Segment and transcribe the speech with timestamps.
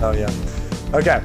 [0.00, 0.30] Oh yeah.
[0.96, 1.22] Okay.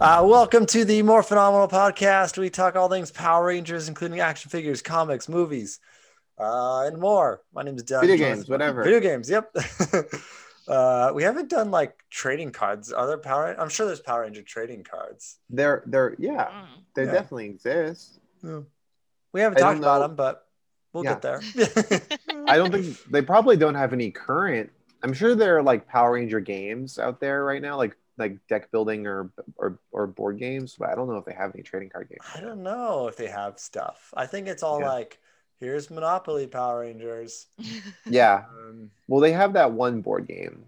[0.00, 2.38] Uh, welcome to the More Phenomenal podcast.
[2.38, 5.80] We talk all things Power Rangers, including action figures, comics, movies,
[6.38, 7.42] uh, and more.
[7.52, 8.02] My name is Doug.
[8.02, 8.84] Video games, whatever.
[8.84, 9.28] Video games.
[9.28, 9.54] Yep.
[10.68, 12.92] uh, we haven't done like trading cards.
[12.92, 13.56] Are there Power?
[13.58, 15.38] I'm sure there's Power Ranger trading cards.
[15.50, 16.66] They're they're yeah, Mm.
[16.94, 17.12] they Yeah.
[17.12, 18.20] definitely exist.
[19.32, 20.06] We haven't I talked don't about know.
[20.08, 20.46] them, but
[20.92, 21.14] we'll Yeah.
[21.14, 21.40] get there.
[22.46, 24.70] I don't think they probably don't have any current.
[25.02, 28.70] I'm sure there are like Power Ranger games out there right now, like like deck
[28.70, 31.90] building or or or board games, but I don't know if they have any trading
[31.90, 32.20] card games.
[32.34, 34.12] I don't know if they have stuff.
[34.16, 34.88] I think it's all Yeah.
[34.92, 35.18] like,
[35.60, 37.46] here's Monopoly Power Rangers.
[38.06, 40.64] Yeah, Um, well, they have that one board game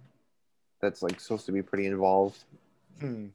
[0.81, 2.45] that's like supposed to be pretty involved.
[3.01, 3.27] hmm.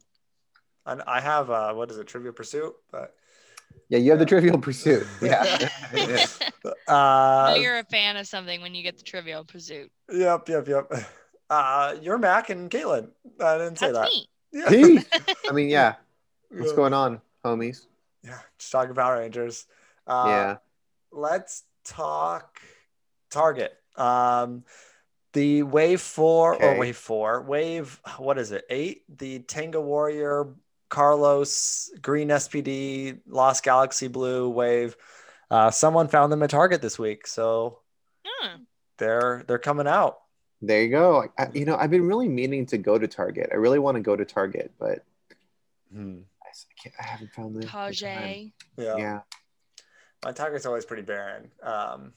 [0.84, 2.74] And I have uh, what is it, Trivia Pursuit?
[2.90, 3.14] But
[3.88, 5.06] Yeah, you have the Trivial Pursuit.
[5.22, 6.26] Yeah, Yeah.
[6.88, 9.90] uh, know you're a fan of something when you get the Trivial Pursuit.
[10.12, 10.92] Yep, yep, yep.
[11.52, 13.10] Uh, you're Mac and Caitlin.
[13.38, 14.08] I didn't say That's that.
[14.08, 14.26] me.
[14.52, 14.70] Yeah.
[14.70, 15.00] Gee,
[15.50, 15.96] I mean, yeah.
[16.48, 16.76] What's Yeah.
[16.76, 17.84] going on, homies?
[18.24, 19.66] Yeah, just talking Power Rangers.
[20.06, 20.56] Uh, yeah,
[21.10, 22.58] Let's talk
[23.30, 23.74] Target.
[23.96, 24.64] Um,
[25.34, 28.00] the Wave Four or Wave Four, Wave.
[28.16, 28.64] What is it?
[28.70, 29.02] Eight.
[29.18, 30.54] The Tenga Warrior,
[30.88, 34.96] Carlos, Green SPD, Lost Galaxy Blue Wave.
[35.50, 37.80] Uh, someone found them at Target this week, so
[38.26, 38.62] Hmm.
[38.96, 40.18] they're they're coming out.
[40.62, 41.28] There you go.
[41.38, 43.50] I, you know, I've been really meaning to go to Target.
[43.52, 45.04] I really want to go to Target, but
[45.92, 46.20] Hmm.
[46.42, 47.92] I, s- I can't, I haven't found the the time.
[47.92, 48.52] Tajay.
[48.78, 48.96] Yeah.
[48.96, 49.20] Yeah.
[50.24, 51.50] my Target's always pretty barren.
[51.62, 52.12] Um,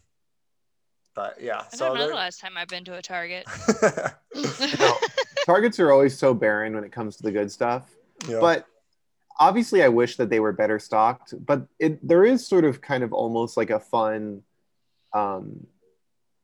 [1.16, 3.46] but yeah, I so don't know the they're- last time I've been to a Target.
[4.80, 4.98] No,
[5.46, 7.90] Targets are always so barren when it comes to the good stuff.
[8.28, 8.40] Yeah.
[8.42, 8.66] But
[9.40, 11.34] obviously, I wish that they were better stocked.
[11.46, 14.42] But it, there is sort of kind of almost like a fun
[15.14, 15.68] um,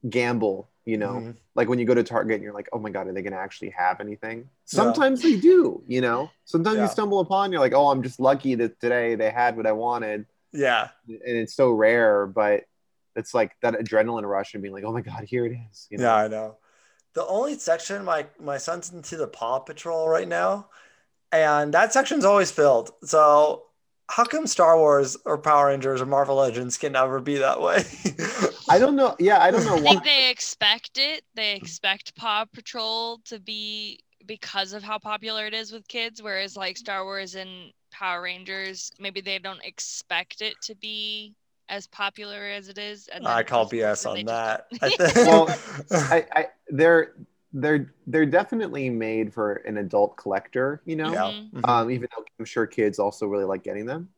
[0.08, 1.36] gamble, you know, Mhm.
[1.56, 3.34] like when you go to Target and you're like, oh my God, are they going
[3.34, 4.50] to actually have anything?
[4.66, 6.32] Sometimes they do, you know.
[6.46, 6.84] Sometimes Yeah.
[6.84, 9.74] you stumble upon, you're like, oh, I'm just lucky that today they had what I
[9.74, 10.26] wanted.
[10.54, 12.66] yeah, And it's so rare, but
[13.16, 15.88] it's like that adrenaline rush and being like, oh my God, here it is.
[15.90, 16.04] You know?
[16.06, 16.58] yeah, I know.
[17.14, 20.70] The only section my my son's into the Paw Patrol right now,
[21.32, 22.92] and that section's always filled.
[23.04, 23.66] So
[24.12, 27.84] how come Star Wars or Power Rangers or Marvel Legends can never be that way?
[28.70, 29.16] I don't know.
[29.20, 29.92] Yeah, I don't know I why.
[29.92, 31.24] think they expect it.
[31.34, 36.58] They expect Paw Patrol to be because of how popular it is with kids, whereas
[36.58, 41.34] like Star Wars and Power Rangers, maybe they don't expect it to be
[41.70, 43.08] as popular as it is.
[43.08, 44.68] And I call BS on that.
[44.82, 45.16] I think.
[45.16, 45.48] Well,
[45.92, 47.14] I, I they're
[47.54, 51.12] they're they're definitely made for an adult collector, you know.
[51.12, 51.32] yeah.
[51.32, 51.52] Mhm.
[51.54, 51.70] Mhm.
[51.70, 54.10] Um, even though I'm sure kids also really like getting them.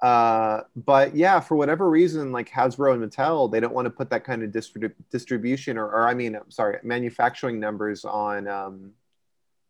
[0.00, 4.10] Uh, but yeah, for whatever reason, like Hasbro and Mattel, they don't want to put
[4.10, 8.92] that kind of distrib- distribution or, or I mean, I'm sorry, manufacturing numbers on um,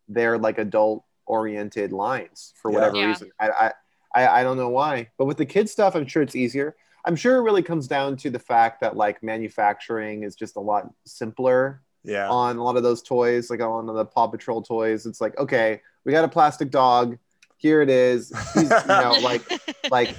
[0.07, 2.75] their like adult oriented lines for Yeah.
[2.75, 3.07] whatever Yeah.
[3.07, 3.31] reason.
[3.39, 3.71] I, I
[4.15, 6.75] I I don't know why, but with the kids stuff, I'm sure it's easier.
[7.05, 10.59] I'm sure it really comes down to the fact that like manufacturing is just a
[10.61, 12.29] lot simpler yeah.
[12.29, 15.05] on a lot of those toys, like on the Paw Patrol toys.
[15.05, 17.17] It's like, okay, we got a plastic dog.
[17.57, 18.31] Here it is.
[18.53, 19.43] He's, you know, like
[19.89, 20.15] like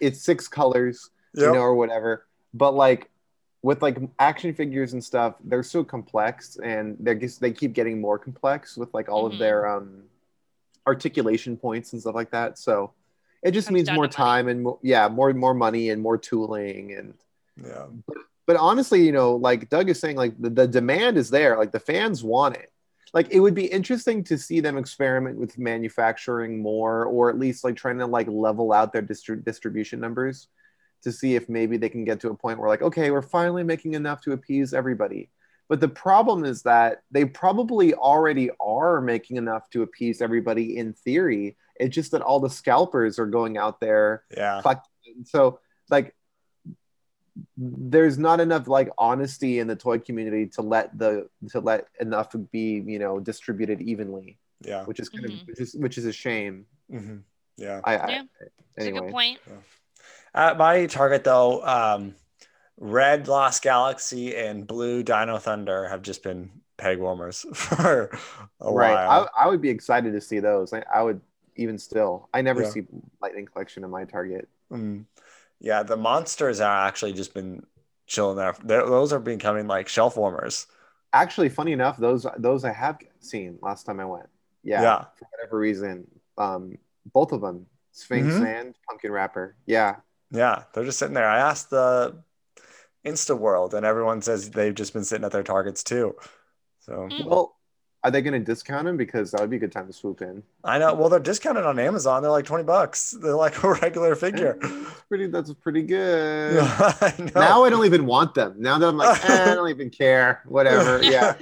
[0.00, 2.26] it's six colors, you know, or whatever.
[2.54, 3.10] But like
[3.62, 8.00] with like action figures and stuff, they're so complex, and they just they keep getting
[8.00, 9.32] more complex with like all Mhm.
[9.34, 10.04] of their um
[10.86, 12.58] articulation points and stuff like that.
[12.58, 12.92] So
[13.42, 14.30] it just Comes means more to money.
[14.30, 17.14] time and more, yeah, more more money and more tooling and
[17.62, 17.86] yeah.
[18.06, 18.16] but
[18.56, 21.80] honestly, you know, like Doug is saying, like the, the demand is there, like the
[21.80, 22.72] fans want it.
[23.14, 27.64] Like it would be interesting to see them experiment with manufacturing more, or at least
[27.64, 30.48] like trying to like level out their distri- distribution numbers
[31.02, 33.62] to see if maybe they can get to a point where like, okay, we're finally
[33.62, 35.30] making enough to appease everybody.
[35.68, 40.94] But the problem is that they probably already are making enough to appease everybody in
[40.94, 41.56] theory.
[41.76, 44.60] It's just that all the scalpers are going out there Yeah.
[45.24, 45.60] So
[45.90, 46.14] like
[47.60, 52.32] there's not enough like honesty in the toy community to let the to let enough
[52.52, 54.84] be you know distributed evenly Yeah.
[54.84, 55.42] which is kind Mhm.
[55.42, 57.18] of which is which is a shame hmm
[57.56, 57.80] Yeah.
[57.84, 58.22] i, I Yeah.
[58.76, 59.40] It's a good point.
[60.34, 62.14] At my Target though, um,
[62.76, 68.10] Red Lost Galaxy and Blue Dino Thunder have just been peg warmers for
[68.60, 69.28] a right while.
[69.36, 71.20] I, I would be excited to see those I, I would
[71.56, 72.70] even still i never Yeah.
[72.70, 72.82] see
[73.20, 75.06] lightning collection in my target Mm.
[75.60, 77.64] Yeah, the monsters are actually just been
[78.06, 78.54] chilling there.
[78.64, 80.66] They're, those are becoming like shelf warmers.
[81.12, 84.28] actually funny enough those those i have seen last time i went
[84.62, 85.04] yeah, Yeah.
[85.18, 86.06] for whatever reason
[86.36, 86.76] um
[87.14, 88.46] both of them sphinx Mhm.
[88.46, 89.96] and pumpkin rapper yeah
[90.30, 91.28] Yeah, they're just sitting there.
[91.28, 92.22] I asked the
[93.06, 96.14] Insta World, and everyone says they've just been sitting at their targets too.
[96.80, 97.24] So Mm.
[97.26, 97.56] Well,
[98.08, 98.96] Are they going to discount them?
[98.96, 100.42] Because that would be a good time to swoop in.
[100.64, 100.94] I know.
[100.94, 102.22] Well, they're discounted on Amazon.
[102.22, 103.10] They're like twenty bucks.
[103.10, 104.56] They're like a regular figure.
[104.62, 105.26] That's pretty.
[105.26, 106.58] That's pretty good.
[106.62, 107.30] I.
[107.34, 108.54] Now I don't even want them.
[108.58, 110.42] Now that I'm like, eh, I don't even care.
[110.46, 111.02] Whatever.
[111.02, 111.34] Yeah.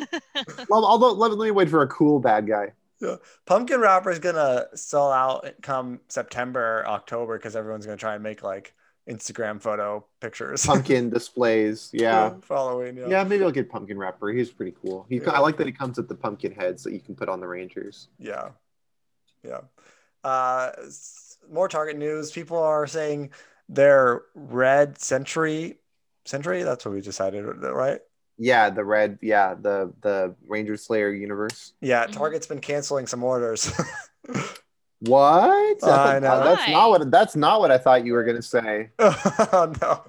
[0.69, 2.73] well, although let, let me wait for a cool bad guy.
[3.01, 3.17] Yeah.
[3.45, 8.43] Pumpkin Rapper is gonna sell out come September, October because everyone's gonna try and make
[8.43, 8.75] like
[9.09, 10.65] Instagram photo pictures.
[10.67, 11.91] Pumpkin displays.
[11.93, 12.35] Yeah.
[12.43, 12.97] for Halloween.
[12.97, 13.07] Yeah.
[13.09, 14.29] Yeah, maybe I'll get pumpkin rapper.
[14.31, 15.07] He's pretty cool.
[15.09, 15.31] He, Yeah.
[15.31, 17.47] I like that he comes with the pumpkin heads that you can put on the
[17.47, 18.09] Rangers.
[18.19, 18.51] Yeah.
[19.45, 19.61] Yeah.
[20.25, 20.73] Uh,
[21.53, 22.33] more Target news.
[22.33, 23.31] People are saying
[23.69, 25.79] their red century,
[26.25, 26.65] century.
[26.65, 28.01] That's what we decided, right?
[28.39, 29.19] Yeah, the red.
[29.23, 31.73] Yeah, the the Ranger Slayer universe.
[31.81, 32.07] Yeah.
[32.07, 32.13] Mhm.
[32.13, 33.71] Target's been canceling some orders.
[35.01, 35.51] What?
[35.51, 36.43] I thought- know.
[36.45, 37.11] That's not what.
[37.11, 38.91] That's not what I thought you were gonna say.
[38.99, 40.03] oh no.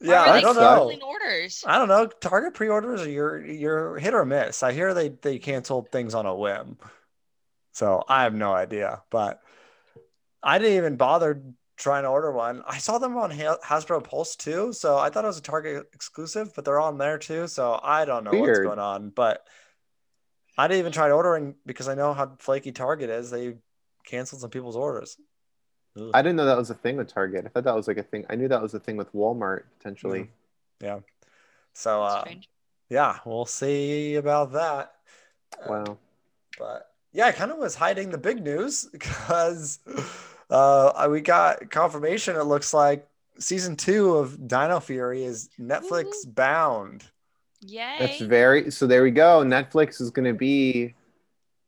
[0.00, 0.60] Yeah, Why are I don't know.
[0.88, 1.64] canceling orders?
[1.66, 2.06] I don't know.
[2.06, 4.62] Target pre-orders are your your hit or miss.
[4.62, 6.78] I hear they they canceled things on a whim,
[7.72, 9.02] so I have no idea.
[9.10, 9.40] But
[10.42, 11.42] I didn't even bother
[11.76, 12.62] trying to order one.
[12.68, 15.86] I saw them on Ha- Hasbro Pulse too, so I thought it was a Target
[15.92, 17.48] exclusive, but they're on there too.
[17.48, 19.10] So I don't know what's going on.
[19.10, 19.44] But
[20.56, 23.28] I didn't even try ordering because I know how flaky Target is.
[23.32, 23.56] They
[24.04, 25.16] canceled some people's orders.
[25.98, 26.10] Ugh.
[26.12, 27.44] I didn't know that was a thing with Target.
[27.46, 28.24] I thought that was like a thing.
[28.28, 30.30] I knew that was a thing with Walmart potentially.
[30.80, 31.00] Yeah.
[31.72, 32.48] So uh, strange.
[32.88, 34.92] yeah, we'll see about that.
[35.62, 35.98] Uh, Wow.
[36.58, 39.78] but yeah, I kind of was hiding the big news because
[40.50, 42.34] uh, we got confirmation.
[42.36, 43.06] It looks like
[43.38, 47.04] season two of Dino Fury is Netflix bound.
[47.60, 47.96] Yay.
[47.98, 48.70] That's very.
[48.70, 49.42] So there we go.
[49.44, 50.94] Netflix is gonna be.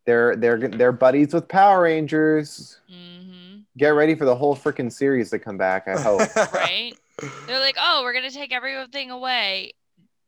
[0.07, 2.81] They're they're they're buddies with Power Rangers.
[2.89, 5.87] hmm Get ready for the whole freaking series to come back.
[5.87, 6.23] I hope.
[6.55, 6.95] Right?
[7.47, 9.73] They're like, oh, we're gonna take everything away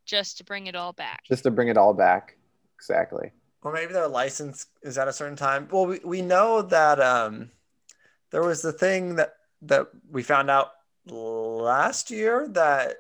[0.05, 1.23] just to bring it all back.
[1.25, 2.37] Just to bring it all back.
[2.77, 3.31] Exactly.
[3.63, 5.67] or maybe their license is at a certain time.
[5.71, 7.51] Well, we, we know that um,
[8.31, 10.69] there was the thing that that we found out
[11.07, 12.97] last year that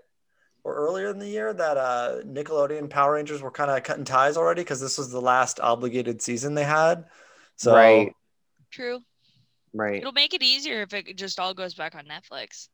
[0.65, 4.37] or earlier in the year that uh, Nickelodeon Power Rangers were kind of cutting ties
[4.37, 7.05] already because this was the last obligated season they had.
[7.57, 8.13] So Right.
[8.71, 9.01] True.
[9.73, 9.97] Right.
[9.97, 12.69] It'll make it easier if it just all goes back on Netflix.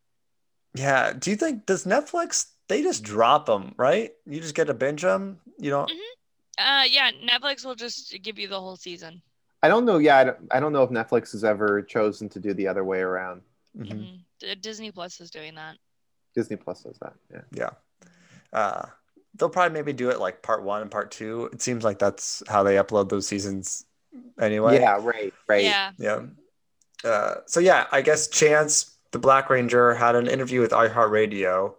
[0.75, 4.13] yeah, do you think does Netflix they just drop them right?
[4.27, 5.39] You just get to binge them.
[5.59, 5.91] You don't.
[6.57, 9.23] Uh, yeah, Netflix will just give you the whole season.
[9.63, 9.99] I don't know.
[9.99, 12.85] Yeah, I don't, I don't know if Netflix has ever chosen to do the other
[12.85, 13.43] way around.
[13.77, 14.25] Mhm.
[14.43, 14.61] Mhm.
[14.63, 15.77] Disney Plus is doing that.
[16.35, 17.15] Disney Plus does that.
[17.33, 17.41] Yeah.
[17.53, 17.71] Yeah.
[18.53, 18.87] Uh,
[19.37, 21.49] they'll probably maybe do it like part one and part two.
[21.53, 23.85] It seems like that's how they upload those seasons
[24.41, 24.81] anyway.
[24.81, 24.99] Yeah.
[25.03, 25.33] Right.
[25.49, 25.65] Right.
[25.65, 25.93] Yeah.
[25.99, 26.23] Yeah.
[27.05, 31.75] Uh, so yeah, I guess Chance, the Black Ranger, had an interview with iHeartRadio,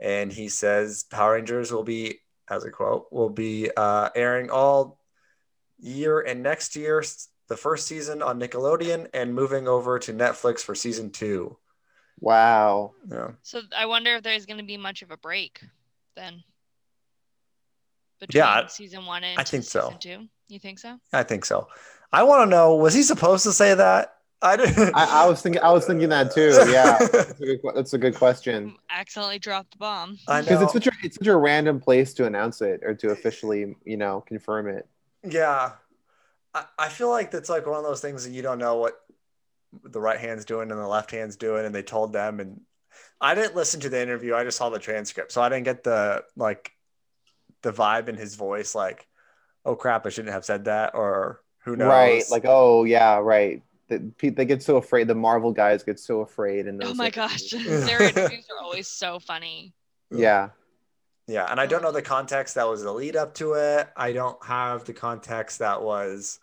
[0.00, 4.98] and he says Power Rangers will be, as a quote, will be uh, airing all
[5.78, 7.04] year and next year,
[7.48, 11.58] the first season on Nickelodeon, and moving over to Netflix for season two.
[12.20, 12.92] Wow.
[13.10, 13.32] Yeah.
[13.42, 15.60] So I wonder if there's going to be much of a break
[16.16, 16.42] then.
[18.20, 19.80] Between Yeah, season one and I think so.
[19.82, 20.28] season two.
[20.48, 20.98] You think so?
[21.12, 21.68] I think so.
[22.12, 24.14] I want to know, was he supposed to say that?
[24.40, 24.92] I didn't.
[24.94, 25.62] I, I was thinking.
[25.62, 26.50] I was thinking that too.
[26.70, 26.98] Yeah.
[27.12, 28.70] That's a good, that's a good question.
[28.70, 30.18] Mm, accidentally dropped the bomb.
[30.26, 33.74] Because it's such a it's such a random place to announce it or to officially
[33.84, 34.86] you know confirm it.
[35.26, 35.72] Yeah.
[36.54, 39.00] I, I feel like that's like one of those things that you don't know what
[39.82, 42.40] the right hand's doing and the left hand's doing, and they told them.
[42.40, 42.60] And
[43.20, 44.34] I didn't listen to the interview.
[44.34, 45.32] I just saw the transcript.
[45.32, 46.72] So I didn't get the like
[47.62, 49.06] the vibe in his voice, like,
[49.64, 51.88] oh crap, I shouldn't have said that, or who knows.
[51.88, 52.24] Right.
[52.30, 53.18] Like oh yeah.
[53.18, 53.62] Right.
[53.88, 55.08] The, they get so afraid.
[55.08, 56.66] The Marvel guys get so afraid.
[56.66, 57.50] And Oh my gosh.
[57.50, 59.74] Their interviews are always so funny.
[60.10, 60.50] Yeah.
[61.26, 63.88] Yeah, and I don't know the context that was the lead up to it.
[63.96, 66.38] I don't have the context that was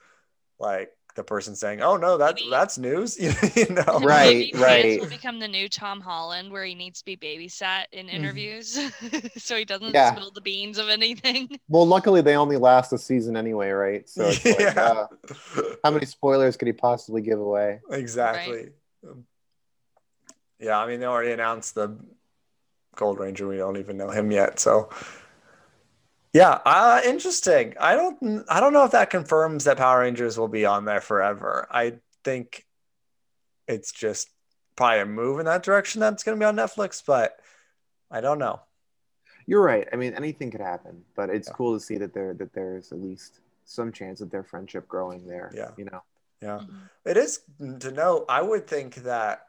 [0.59, 3.99] like the person saying, "Oh no, that Maybe- that's news," you know?
[4.01, 4.99] Right, Maybe right.
[5.01, 8.79] will become the new Tom Holland where he needs to be babysat in interviews
[9.37, 9.93] so he doesn't.
[9.93, 10.13] Yeah.
[10.15, 11.49] spill the beans of anything.
[11.69, 14.07] Well, luckily they only last a season anyway, right?
[14.09, 15.07] So it's like, yeah, uh,
[15.83, 17.79] how many spoilers could he possibly give away?
[17.89, 18.69] exactly.
[19.07, 19.25] Um,
[20.59, 21.97] Yeah, I mean they already announced the
[22.95, 23.47] Gold Ranger.
[23.47, 24.89] We don't even know him yet, so
[26.33, 27.75] yeah, uh, interesting.
[27.79, 31.01] I don't, I don't know if that confirms that Power Rangers will be on there
[31.01, 31.67] forever.
[31.69, 32.65] I think
[33.67, 34.29] it's just
[34.75, 37.39] probably a move in that direction that's going to be on Netflix, but
[38.09, 38.61] I don't know.
[39.45, 39.88] You're right.
[39.91, 41.53] I mean, anything could happen, but it's Yeah.
[41.55, 45.27] cool to see that there that there's at least some chance of their friendship growing
[45.27, 45.51] there.
[45.53, 45.71] Yeah.
[45.77, 46.03] You know.
[46.41, 46.59] Yeah.
[46.59, 46.89] Mhm.
[47.05, 47.41] It is
[47.79, 48.25] to know.
[48.29, 49.47] I would think that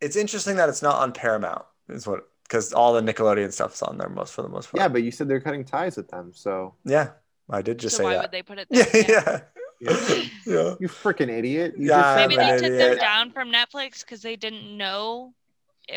[0.00, 3.98] it's interesting that it's not on Paramount, is what because all the Nickelodeon stuff's on
[3.98, 4.80] there most for the most part.
[4.80, 7.10] Yeah, but you said they're cutting ties with them, so yeah,
[7.50, 8.22] I did just so say why that.
[8.22, 9.04] would they put it Yeah, there?
[9.08, 9.40] yeah,
[9.80, 10.22] Yeah.
[10.46, 10.74] yeah.
[10.78, 11.74] you freaking idiot.
[11.76, 12.90] You Yeah, just Maybe they an took idiot.
[12.90, 15.34] them down from Netflix because they didn't know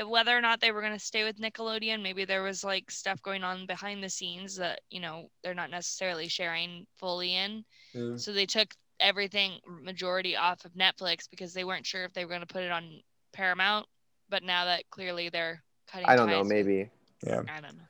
[0.08, 2.02] whether or not they were going to stay with Nickelodeon.
[2.02, 5.70] Maybe there was like stuff going on behind the scenes that, you know, they're not
[5.70, 7.64] necessarily sharing fully in.
[7.96, 8.20] Mm.
[8.20, 12.30] So they took everything majority off of Netflix because they weren't sure if they were
[12.30, 13.00] going to put it on
[13.32, 13.86] Paramount.
[14.28, 16.89] But now that clearly they're cutting I don't know, ties with- maybe.
[17.25, 17.41] yeah.
[17.48, 17.84] I don't know.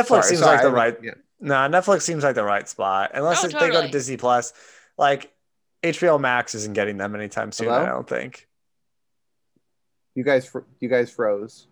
[0.00, 0.96] Netflix Sorry, seems sorry, like the right.
[1.02, 1.10] yeah.
[1.40, 3.12] Nah, Netflix seems like the right spot.
[3.14, 3.88] Unless Oh, if they go to.
[3.88, 4.52] Disney Plus,
[4.98, 5.32] like
[5.82, 7.68] HBO Max isn't getting them anytime soon.
[7.68, 7.82] Hello?
[7.82, 8.46] I don't think.
[10.14, 11.66] You guys, fr- you guys froze.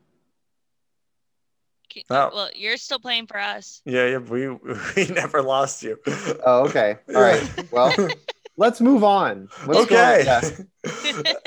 [1.92, 2.30] Ke- Oh.
[2.33, 3.83] Well, you're still playing for us.
[3.85, 4.49] Yeah, yeah, we
[4.97, 5.99] we never lost you.
[6.45, 6.97] Oh, okay.
[7.14, 7.73] All right.
[7.73, 7.92] Well,
[8.56, 9.49] let's move on.
[9.66, 10.23] Let's go- okay.
[10.25, 10.40] yeah.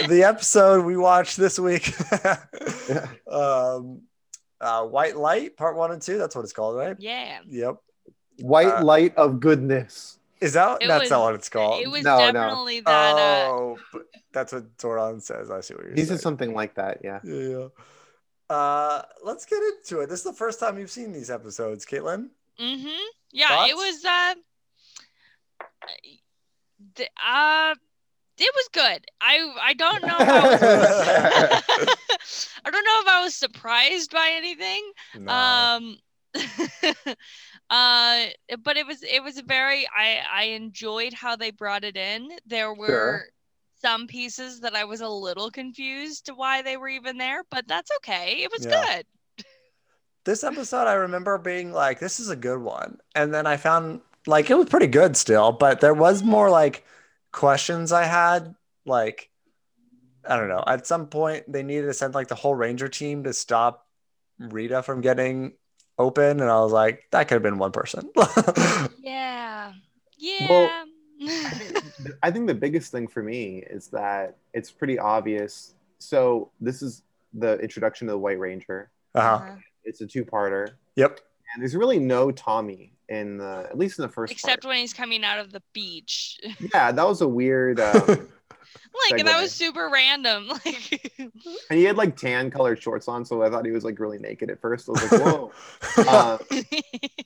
[0.07, 1.93] the episode we watched this week,
[2.89, 3.07] Yeah.
[3.31, 4.01] um,
[4.61, 6.17] uh, White Light, part one and two.
[6.17, 6.95] That's what it's called, right?
[6.99, 7.39] Yeah.
[7.47, 7.77] Yep.
[8.41, 10.17] White Uh, light of goodness.
[10.41, 11.81] Is that It that's was- not what it's called?
[11.81, 12.31] It was No, no.
[12.31, 13.15] definitely that.
[13.15, 15.51] Uh, oh, but that's what Zordon says.
[15.51, 16.17] I see what you're He saying.
[16.17, 16.99] said something like that.
[17.03, 17.19] Yeah.
[17.23, 17.67] Yeah, yeah.
[18.49, 20.07] Uh, let's get into it.
[20.09, 22.29] This is the first time you've seen these episodes, Caitlin.
[22.59, 22.87] Mm-hmm.
[23.31, 23.71] Yeah, Thoughts?
[23.71, 24.33] it was uh,
[26.95, 27.75] the, uh
[28.41, 29.05] it was good.
[29.22, 31.03] I I don't know if I was
[32.65, 34.91] I don't know if I was surprised by anything.
[35.13, 35.72] No.
[35.75, 35.98] Um
[37.69, 38.25] uh
[38.63, 42.29] but it was it was a very I I enjoyed how they brought it in.
[42.46, 43.29] There were Sure.
[43.81, 47.67] some pieces that I was a little confused to why they were even there, but
[47.67, 48.43] that's okay.
[48.43, 48.86] It was Yeah.
[48.86, 49.05] good.
[50.25, 54.01] this episode, I remember being like, "This is a good one," and then I found
[54.27, 56.86] like it was pretty good still, but there was more like
[57.31, 58.55] questions I had.
[58.86, 59.29] Like,
[60.27, 60.63] I don't know.
[60.65, 63.86] At some point, they needed to send like the whole Ranger team to stop
[64.39, 65.53] Rita from getting
[65.98, 68.09] open, and I was like, that could have been one person.
[69.01, 69.74] Yeah.
[70.17, 70.48] Yeah.
[70.50, 70.86] Well,
[72.24, 75.74] I think the biggest thing for me is that it's pretty obvious.
[76.00, 78.89] So this is the introduction to the White Ranger.
[79.15, 79.36] uh-huh.
[79.36, 79.55] Uh-huh.
[79.83, 81.19] It's a two-parter, Yep.
[81.53, 84.69] and there's really no Tommy in the at least in the first Except part.
[84.71, 86.39] when he's coming out of the beach.
[86.73, 87.79] Yeah, that was a weird.
[87.79, 87.93] Um,
[89.11, 90.51] like that was super random.
[90.65, 91.11] Like
[91.69, 94.19] and he had like tan colored shorts on, so I thought he was like really
[94.19, 94.87] naked at first.
[94.87, 95.51] I was like, whoa.
[95.97, 96.37] uh,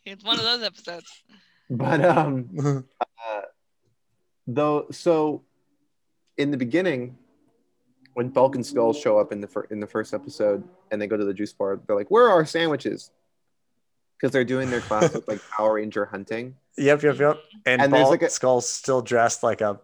[0.06, 1.24] it's one of those episodes.
[1.70, 3.42] but um, uh,
[4.48, 5.44] though, so
[6.38, 7.18] in the beginning,
[8.14, 11.08] when falcon and Skull show up in the fir- in the first episode, and they
[11.08, 13.12] go to the juice bar, they're like, "Where are our sandwiches?"
[14.24, 17.04] Because they're doing their classic like Power Ranger hunting, yep.
[17.04, 17.20] Yep.
[17.20, 17.40] Yep.
[17.66, 19.82] And, And there's like a- Skull's still dressed like a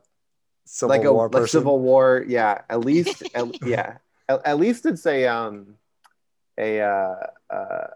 [0.63, 1.60] Civil like a War like person.
[1.60, 2.24] Civil War.
[2.25, 3.98] Yeah, at least, at, yeah,
[4.29, 5.75] at, at least it's a um,
[6.58, 7.15] a uh,
[7.50, 7.88] uh,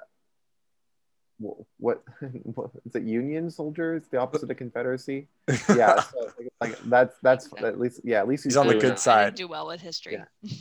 [1.77, 2.03] what
[2.43, 3.03] what is it?
[3.03, 5.27] Union soldiers, the opposite of Confederacy.
[5.69, 7.65] Yeah, so, like, like that's that's So.
[7.65, 8.99] at least yeah, at least He's on the good that.
[8.99, 9.35] Side.
[9.35, 10.17] do well with history.
[10.41, 10.51] Yeah.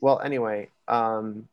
[0.00, 1.48] Well, anyway, um,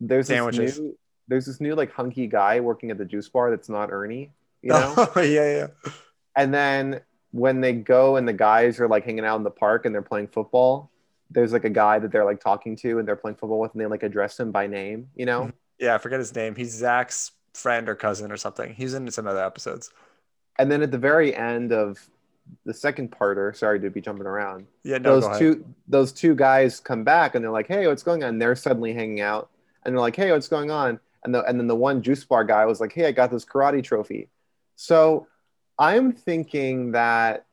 [0.00, 0.80] there's this Sandwiches.
[0.80, 4.30] new there's this new like hunky guy working at the juice bar that's not Ernie,
[4.62, 4.94] you know.
[5.16, 5.66] Oh, yeah.
[5.84, 5.92] Yeah.
[6.36, 7.00] and then
[7.32, 10.02] when they go and the guys are like hanging out in the park and they're
[10.02, 10.90] playing football,
[11.30, 13.80] there's like a guy that they're like talking to and they're playing football with and
[13.80, 15.40] they like address him by name, you know.
[15.42, 15.50] Mm-hmm.
[15.80, 15.94] Yeah.
[15.94, 16.54] I forget his name.
[16.54, 18.74] He's Zach's friend or cousin or something.
[18.74, 19.90] He's in some other episodes.
[20.58, 21.98] And then at the very end of
[22.64, 24.98] the second parter, sorry to be jumping around, Yeah.
[24.98, 25.18] No.
[25.18, 28.42] those two those two guys come back and they're like, "Hey, what's going on?" And
[28.42, 29.48] they're suddenly hanging out,
[29.84, 32.44] and they're like, "Hey, what's going on?" And the and then the one juice bar
[32.44, 34.28] guy was like, "Hey, I got this karate trophy."
[34.76, 35.26] So
[35.78, 37.46] I'm thinking that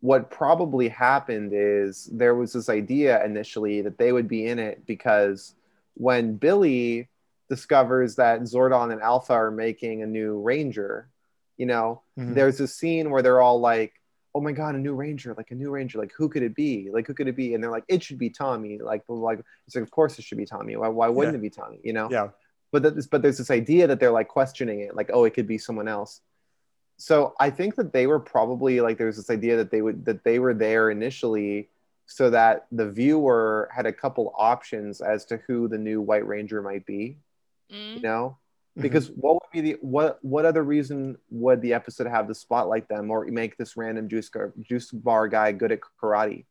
[0.00, 4.84] what probably happened is there was this idea initially that they would be in it
[4.86, 5.54] because
[5.94, 7.08] when Billy
[7.48, 11.08] discovers that Zordon and Alpha are making a new Ranger,
[11.56, 12.34] you know, Mhm.
[12.34, 13.94] there's a scene where they're all like,
[14.34, 15.34] "Oh my god, a new Ranger!
[15.34, 15.98] Like a new Ranger!
[15.98, 16.90] Like who could it be?
[16.92, 19.74] Like who could it be?" And they're like, "It should be Tommy." Like, like it's
[19.74, 20.76] like, of course it should be Tommy.
[20.76, 21.38] Why, why wouldn't Yeah.
[21.38, 21.80] it be Tommy?
[21.82, 22.08] You know?
[22.10, 22.28] Yeah.
[22.74, 25.46] But that, but there's this idea that they're like questioning it, like, "Oh, it could
[25.46, 26.20] be someone else."
[26.96, 30.24] So I think that they were probably like there's this idea that they would that
[30.24, 31.68] they were there initially
[32.06, 36.60] so that the viewer had a couple options as to who the new White Ranger
[36.62, 37.16] might be
[37.72, 37.94] Mm.
[37.96, 38.36] you know
[38.76, 38.82] Mhm.
[38.82, 42.88] because what would be the what what other reason would the episode have to spotlight
[42.88, 46.44] them or make this random juice bar, juice bar guy good at karate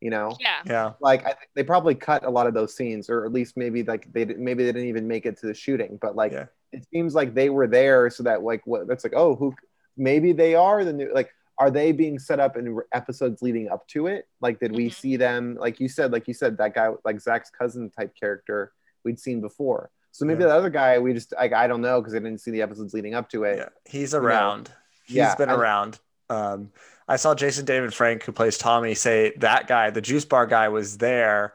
[0.00, 0.60] you know Yeah.
[0.66, 0.92] Yeah.
[1.00, 3.82] like I think they probably cut a lot of those scenes or at least maybe
[3.82, 6.46] like they didn't maybe they didn't even make it to the shooting but like Yeah.
[6.72, 9.54] it seems like they were there so that like what that's like oh who
[9.96, 13.86] maybe they are the new like are they being set up in episodes leading up
[13.88, 14.94] to it like did we Mhm.
[14.94, 18.72] see them like you said like you said that guy like zach's cousin type character
[19.04, 20.48] we'd seen before So maybe Yeah.
[20.48, 22.92] the other guy, we just like I don't know because I didn't see the episodes
[22.94, 23.58] leading up to it.
[23.58, 24.68] Yeah, he's around.
[25.06, 26.00] He's Yeah, been I- around.
[26.28, 26.72] Um,
[27.10, 30.68] I saw Jason David Frank, who plays Tommy, say that guy, the juice bar guy,
[30.68, 31.54] was there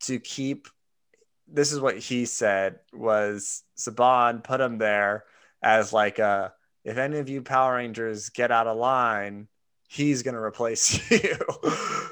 [0.00, 0.68] to keep.
[1.46, 5.24] This is what he said: was Saban put him there
[5.62, 6.54] as like a
[6.84, 9.48] if any of you Power Rangers get out of line,
[9.88, 11.36] he's gonna replace you.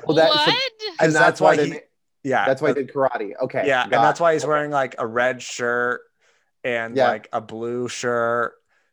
[0.06, 0.44] Well, that- what?
[0.48, 0.60] so- And
[1.00, 1.78] And that's that's why why they he- ma-
[2.24, 3.32] yeah, that's why uh, he did karate.
[3.42, 3.66] Okay.
[3.66, 4.50] yeah, and that's why he's Okay.
[4.50, 6.02] wearing like a red shirt
[6.62, 7.08] and Yeah.
[7.08, 8.52] like a blue shirt.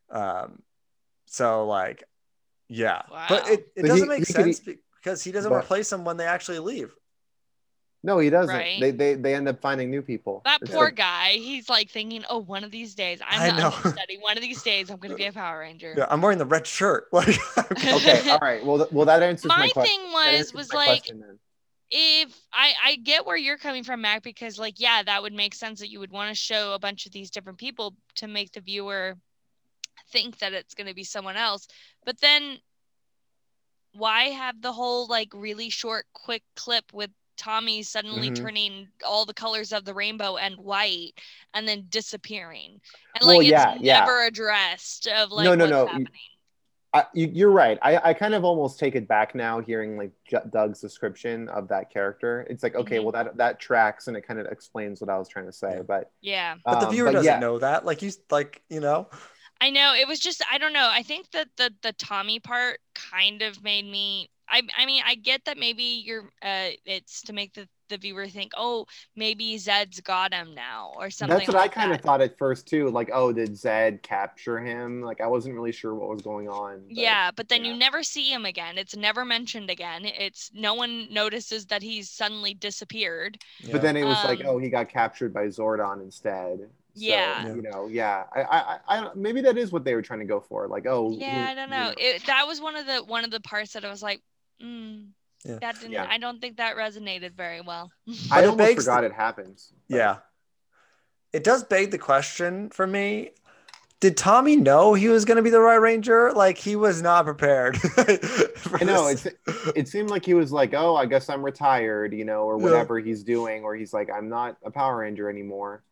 [0.10, 0.64] Um,
[1.28, 2.04] so like,
[2.70, 5.90] yeah, but it, it But doesn't make he sense be- because he doesn't but- replace
[5.90, 6.94] them when they actually leave.
[8.02, 8.56] No, he doesn't.
[8.56, 8.80] Right.
[8.80, 10.42] They, they they end up finding new people.
[10.46, 11.32] That It's poor like- guy.
[11.32, 13.72] He's like thinking, "Oh, one of these days, I'm I the know.
[13.76, 14.18] understudy.
[14.22, 16.66] One of these days, I'm gonna be a Power Ranger." Yeah, I'm wearing the red
[16.66, 17.08] shirt.
[17.14, 18.30] Okay.
[18.30, 18.64] All right.
[18.66, 20.00] Well, th- well, that answers my, My question.
[20.02, 21.10] thing was was like
[21.92, 25.54] if I I get where you're coming from, Mac, because like yeah, that would make
[25.54, 28.54] sense that you would want to show a bunch of these different people to make
[28.54, 29.18] the viewer
[30.12, 31.68] think that it's going to be someone else.
[32.06, 32.60] But then
[33.94, 38.36] why have the whole like really short quick clip with Tommy suddenly Mhm.
[38.36, 41.14] turning all the colors of the rainbow and white
[41.54, 42.82] and then disappearing.
[43.16, 44.02] And Well, like yeah, it's yeah.
[44.02, 46.12] never addressed of like No, no, what's no, you- happening.
[46.92, 47.78] I, you, you're right.
[47.84, 51.68] I, I kind of almost take it back now, hearing like J- Doug's description of
[51.68, 52.48] that character.
[52.50, 53.04] It's like, okay, Mhm.
[53.04, 55.82] well that that tracks and it kind of explains what I was trying to say.
[55.88, 56.56] But Yeah.
[56.66, 57.86] but the um, viewer but doesn't yeah, know that.
[57.86, 59.08] Like you, like you know,
[59.62, 60.90] I know it was just I don't know.
[60.92, 64.30] I think that the the Tommy part kind of made me.
[64.48, 68.28] I I mean I get that maybe you're uh it's to make the the viewer
[68.28, 68.86] think oh
[69.16, 71.38] maybe Zedd's got him now or something.
[71.38, 72.90] That's what I kind of thought at first too.
[72.90, 75.02] Like, oh, did Zedd capture him?
[75.02, 76.82] Like, I wasn't really sure what was going on.
[76.88, 77.72] but- Yeah, but then yeah.
[77.72, 78.78] you never see him again.
[78.78, 80.06] It's never mentioned again.
[80.06, 83.40] It's no one notices that he's suddenly disappeared.
[83.72, 86.70] But then it was like, Um, oh, he got captured by Zordon instead.
[86.96, 87.48] So, Yeah.
[87.54, 88.24] You know, yeah.
[88.36, 90.68] I, I, I, I maybe that is what they were trying to go for.
[90.68, 91.94] Like, oh, Yeah, I don't you know.
[91.98, 94.22] It, that was one of the one of the parts that I was like,
[94.62, 95.08] mm,
[95.46, 95.60] Yeah.
[95.62, 95.92] that didn't.
[95.94, 96.08] Yeah.
[96.10, 97.92] I don't think that resonated very well.
[98.08, 99.72] I But it almost begs forgot it happens.
[99.90, 100.16] but- yeah,
[101.32, 103.32] it does beg the question for me.
[104.02, 106.32] Did Tommy know he was going to be the right ranger?
[106.32, 107.78] Like he was not prepared.
[107.98, 109.28] I know it's
[109.76, 112.64] it seemed like he was like, oh, I guess I'm retired, you know, or Yeah.
[112.64, 115.84] whatever he's doing, or he's like, I'm not a Power Ranger anymore.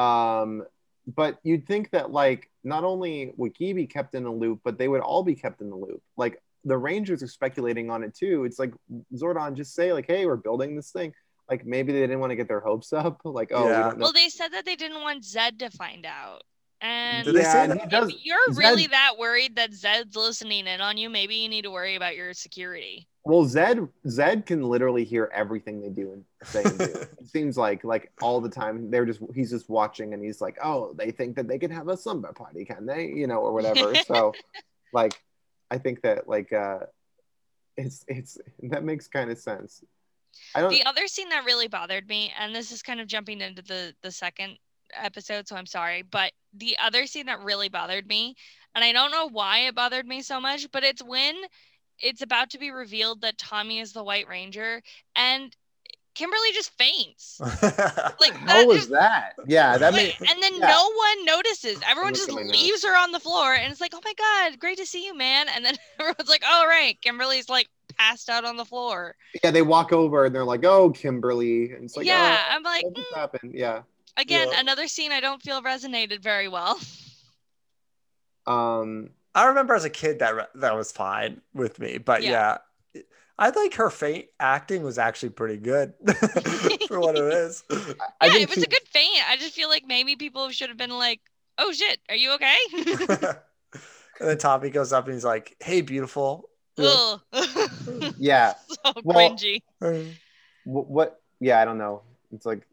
[0.00, 0.64] Um,
[1.06, 4.78] but you'd think that like not only would he be kept in the loop, but
[4.78, 6.02] they would all be kept in the loop.
[6.16, 8.44] Like the Rangers are speculating on it too.
[8.44, 8.72] It's like
[9.14, 11.12] Zordon just say like, hey, we're building this thing.
[11.48, 13.20] Like maybe they didn't want to get their hopes up.
[13.24, 14.04] Like, oh, we don't know.
[14.04, 16.42] Well, they said that they didn't want Zedd to find out.
[16.82, 17.80] And Did they say that?
[17.80, 18.08] he does.
[18.08, 21.70] if you're really that worried that Zedd's listening in on you, maybe you need to
[21.70, 23.06] worry about your security.
[23.24, 26.84] Well, Zedd Zedd can literally hear everything they do and say and do.
[27.20, 30.56] it seems like like all the time they're just he's just watching and he's like,
[30.62, 33.06] oh, they think that they can have a samba party, can they?
[33.08, 33.94] You know, or whatever.
[34.06, 34.32] so,
[34.94, 35.20] like,
[35.70, 36.80] I think that like uh,
[37.76, 39.84] it's it's that makes kind of sense.
[40.54, 40.70] I don't.
[40.70, 43.94] The other scene that really bothered me, and this is kind of jumping into the
[44.02, 44.56] the second
[44.94, 48.36] episode, so I'm sorry, but the other scene that really bothered me,
[48.74, 51.34] and I don't know why it bothered me so much, but it's when
[51.98, 54.82] it's about to be revealed that Tommy is the White Ranger,
[55.14, 55.54] and
[56.14, 57.40] Kimberly just faints.
[58.20, 59.32] Like How that was just that?
[59.46, 60.14] Yeah, that made.
[60.20, 60.66] Wait, and then yeah.
[60.66, 61.80] no one notices.
[61.88, 64.58] Everyone just at my leaves her on the floor, and it's like, "Oh my god,
[64.58, 68.44] great to see you, man!" And then everyone's like, "All right, Kimberly's like passed out
[68.44, 72.04] on the floor." Yeah, they walk over and they're like, "Oh, Kimberly," and it's like,
[72.04, 73.16] yeah, oh, I'm like, what just mm.
[73.16, 73.54] happened?
[73.54, 73.82] Yeah.
[74.20, 74.60] Again, Yeah.
[74.60, 76.78] another scene I don't feel resonated very well.
[78.46, 79.10] Um.
[79.32, 82.56] I remember as a kid that re- that was fine with me, but Yeah.
[82.94, 83.02] yeah,
[83.38, 85.92] I think her faint acting was actually pretty good
[86.88, 87.62] for what it is.
[87.70, 89.30] I yeah, think it was she- a good faint.
[89.30, 91.20] I just feel like maybe people should have been like,
[91.58, 92.56] "Oh shit, are you okay?"
[94.18, 97.20] and then Tommy goes up and he's like, "Hey, beautiful." Ugh.
[98.18, 98.54] Yeah.
[98.68, 99.62] so Well- cringy.
[100.64, 102.02] what, what yeah i don't know
[102.32, 102.66] it's like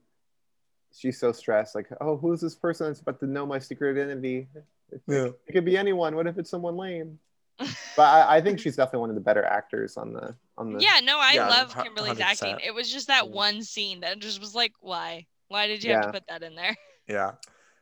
[0.97, 4.47] she's so stressed like oh who's this person that's about to know my secret identity
[4.91, 5.29] it, Yeah.
[5.47, 7.19] it could be anyone what if it's someone lame
[7.59, 10.79] but I, I think she's definitely one of the better actors on the on the
[10.79, 12.21] Yeah, no, I Yeah, love hu- Kimberly's 100%.
[12.21, 12.57] acting.
[12.63, 15.25] It was just that one scene that just was like, why?
[15.47, 16.75] Why did you have to put that in there?
[17.07, 17.31] Yeah.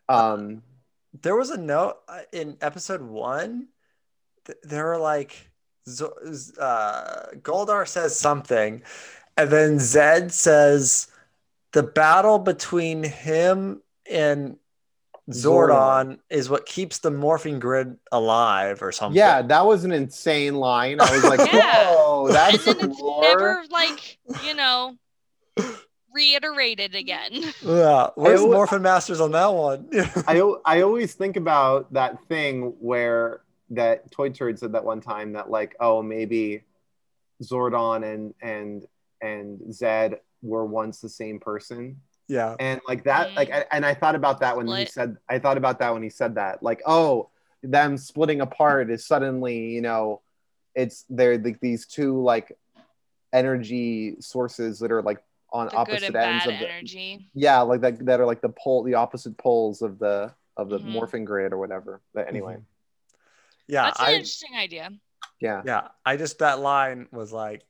[0.07, 0.63] um
[1.21, 3.67] There was a note uh, in episode one.
[4.45, 5.49] th- There were like,
[5.89, 6.15] Zo-
[6.57, 8.81] uh, Goldar says something,
[9.37, 11.07] and then Zedd says
[11.75, 14.57] the battle between him and
[15.29, 19.17] Zordon, is what keeps the morphing grid alive, or something.
[19.17, 21.91] yeah that was an insane line i was like Yeah.
[21.95, 23.21] whoa and that's then it's lore.
[23.21, 24.95] never like, you know,
[26.13, 27.31] reiterated again.
[27.61, 29.89] Yeah, where's al- Morphin Masters on that one?
[30.27, 35.33] I, I always think about that thing where that Toy Turd said that one time
[35.33, 36.63] that like oh maybe
[37.43, 38.85] Zordon and and
[39.21, 44.15] and Zedd were once the same person yeah, and like that like and I thought
[44.15, 47.29] about that when he said I thought about that when he said that like oh
[47.61, 50.21] them splitting apart is suddenly you know
[50.73, 52.57] it's they're like these two like
[53.31, 55.19] energy sources that are like
[55.51, 57.29] on The good opposite and ends bad of the, energy.
[57.33, 60.79] yeah like that that are like the pole the opposite poles of the of the
[60.79, 60.95] Mhm.
[60.95, 62.57] morphing grid or whatever but anyway
[63.67, 63.83] yeah.
[63.85, 64.89] That's an I interesting idea.
[65.39, 67.63] yeah yeah, I just that line was like,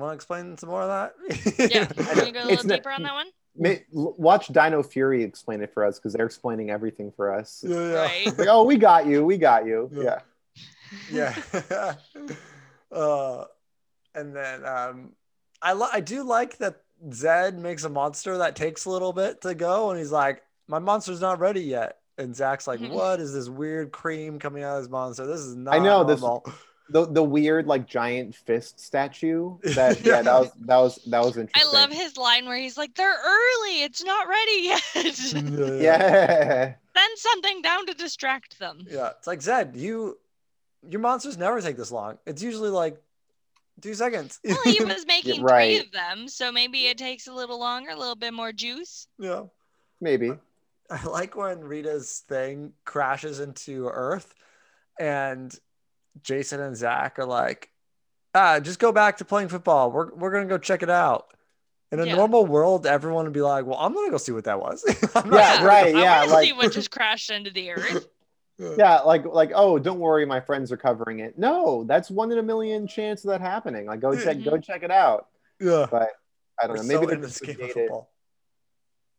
[0.00, 1.70] want to explain some more of that?
[1.70, 1.84] Yeah.
[2.14, 3.26] Can you go a It's little not- deeper on that one?
[3.56, 7.62] May, watch Dino Fury explain it for us because they're explaining everything for us.
[7.64, 7.94] yeah, yeah.
[8.02, 8.38] Right.
[8.38, 9.88] Like, oh, we got you, we got you.
[9.92, 10.18] Yeah.
[11.10, 11.34] Yeah.
[11.70, 11.94] yeah
[12.92, 13.44] uh
[14.14, 15.12] and then um
[15.62, 19.40] i li- i do like that zedd makes a monster that takes a little bit
[19.40, 22.90] to go and he's like my monster's not ready yet and zach's like Mhm.
[22.90, 26.04] what is this weird cream coming out of this monster this is not I know,
[26.04, 26.44] this- normal.
[26.90, 29.56] The the weird like giant fist statue.
[29.74, 30.22] That yeah, Yeah.
[30.22, 31.70] that was that was that was interesting.
[31.74, 33.82] I love his line where he's like, "They're early.
[33.82, 35.78] It's not ready yet." yeah, yeah.
[35.80, 36.74] Yeah.
[36.96, 38.86] Send something down to distract them.
[38.88, 40.16] yeah it's like zedd you
[40.88, 43.02] your monsters never take this long it's usually like
[43.80, 45.78] two seconds Well, he was making right.
[45.78, 49.08] three of them, so maybe it takes a little longer, a little bit more juice.
[49.18, 49.44] yeah
[50.00, 50.32] Maybe.
[50.90, 54.34] I like when Rita's thing crashes into Earth
[55.00, 55.52] and
[56.22, 57.70] Jason and Zach are like,
[58.34, 59.90] ah, just go back to playing football.
[59.90, 61.26] We're, we're going to go check it out.
[61.92, 62.16] In a Yeah.
[62.16, 64.84] normal world, everyone would be like, well, I'm going to go see what that was.
[65.14, 65.30] Yeah, gonna
[65.66, 68.08] right, go- I yeah, want like- see what just crashed into the earth.
[68.58, 71.36] Yeah, like like oh, don't worry, my friends are covering it.
[71.36, 73.86] No, that's one in a million chance of that happening.
[73.86, 75.26] Like go check go check it out.
[75.60, 75.86] Yeah.
[75.90, 76.10] But
[76.62, 76.88] I don't We're know.
[76.88, 78.10] Maybe so they're just this game of football.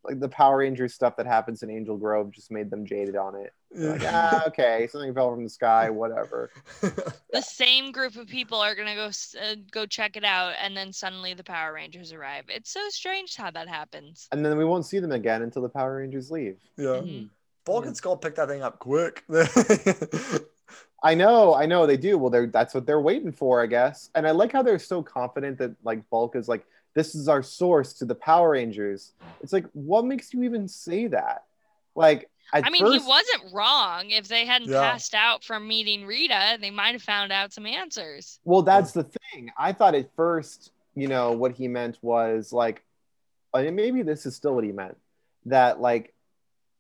[0.06, 3.36] Like the Power Rangers stuff that happens in Angel Grove just made them jaded on
[3.36, 3.54] it.
[3.72, 4.30] They're Like, Yeah.
[4.34, 6.52] ah, okay, something fell from the sky, whatever.
[7.34, 9.08] The same group of people are gonna go
[9.41, 12.46] uh, go check it out, and then suddenly the Power Rangers arrive.
[12.48, 14.28] It's so strange how that happens.
[14.32, 16.58] And then we won't see them again until the Power Rangers leave.
[16.78, 17.02] yeah.
[17.04, 17.30] Mhm.
[17.65, 17.88] Bulk Yeah.
[17.89, 19.24] and Skull pick that thing up quick.
[21.04, 22.18] I know, I know they do.
[22.18, 24.10] Well, they're that's what they're waiting for, I guess.
[24.15, 27.43] And I like how they're so confident that like Bulk is like, this is our
[27.43, 29.12] source to the Power Rangers.
[29.43, 31.43] It's like, what makes you even say that?
[31.93, 34.12] Like, I mean, first, he wasn't wrong.
[34.12, 34.81] If they hadn't Yeah.
[34.81, 38.39] passed out from meeting Rita, they might have found out some answers.
[38.45, 39.51] Well, that's the thing.
[39.58, 42.84] I thought at first, you know, what he meant was like,
[43.53, 44.97] I mean, maybe this is still what he meant
[45.45, 46.13] that like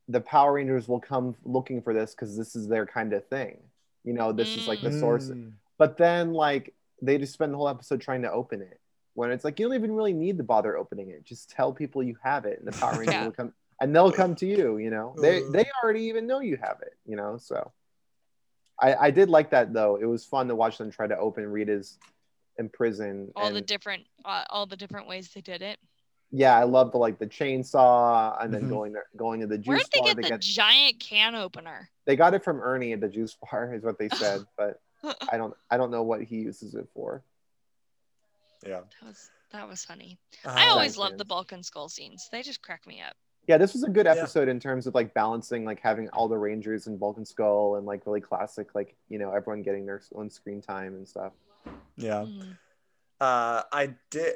[0.07, 3.57] the Power Rangers will come looking for this because this is their kind of thing.
[4.03, 5.29] You know, this is like the source.
[5.29, 5.53] Mm.
[5.77, 8.79] But then like they just spend the whole episode trying to open it
[9.15, 11.23] when it's like you don't even really need to bother opening it.
[11.25, 13.23] Just tell people you have it, and the Power Rangers Yeah.
[13.25, 14.77] will come and they'll come to you.
[14.77, 15.51] You know, they Uh.
[15.51, 16.93] they already even know you have it.
[17.07, 17.71] You know, so.
[18.77, 19.95] I, I did like that though.
[19.95, 21.97] It was fun to watch them try to open Rita's
[22.57, 23.31] in prison.
[23.33, 25.79] All and the different, uh, all the different ways they did it.
[26.29, 28.69] yeah, I love the like the chainsaw and then Mhm.
[28.69, 30.07] going there, going to the juice Where'd they bar.
[30.09, 31.89] get they the got giant can opener?
[32.05, 34.45] they got it from Ernie at the juice bar, is what they said.
[34.57, 34.81] but
[35.31, 37.23] I don't I don't know what he uses it for.
[38.65, 38.81] Yeah.
[39.01, 40.17] That was that was funny.
[40.45, 42.27] I Uh, always love the Bulk and Skull scenes.
[42.31, 43.15] They just crack me up.
[43.47, 44.13] Yeah, this was a good Yeah.
[44.13, 47.75] episode in terms of like balancing like having all the Rangers and Bulk and Skull
[47.75, 51.33] and like really classic like you know everyone getting their own screen time and stuff.
[51.95, 52.25] yeah.
[52.25, 52.57] Mhm.
[53.21, 54.35] uh i did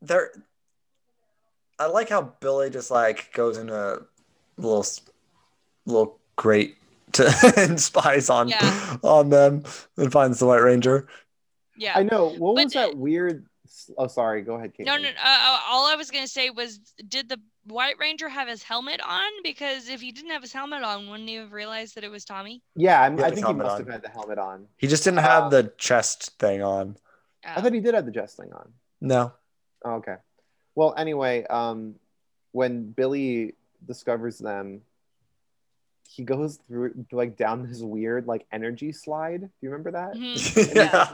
[0.00, 0.32] there
[1.78, 3.98] i like how billy just like goes in a
[4.56, 5.02] little s-
[5.84, 6.76] little crate
[7.12, 7.26] to
[7.58, 8.96] and spies on Yeah.
[9.02, 9.62] on them
[9.98, 11.06] and finds the white ranger
[11.76, 11.92] Yeah.
[11.98, 12.28] I know.
[12.28, 13.46] What But- was that weird?
[13.98, 14.42] Oh, sorry.
[14.42, 14.86] Go ahead, Kate.
[14.86, 15.08] No, no.
[15.08, 19.00] Uh, uh, all I was gonna say was, did the White Ranger have his helmet
[19.06, 19.30] on?
[19.42, 22.24] Because if he didn't have his helmet on, wouldn't he have realized that it was
[22.24, 22.62] Tommy?
[22.76, 23.78] Yeah, I'm, I think he must on.
[23.78, 24.66] have had the helmet on.
[24.76, 26.96] he just didn't have Uh, the chest thing on
[27.44, 27.60] I Oh.
[27.62, 28.72] thought he did have the chest thing on.
[29.00, 29.32] no
[29.84, 30.16] Oh, okay.
[30.74, 31.94] Well, anyway, um,
[32.52, 33.54] when Billy
[33.86, 34.80] discovers them,
[36.08, 39.40] he goes through like down this weird like energy slide.
[39.40, 40.14] Do you remember that?
[40.14, 40.74] Mhm.
[40.74, 41.08] yeah